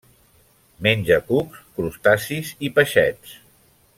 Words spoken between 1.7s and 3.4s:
crustacis i peixets.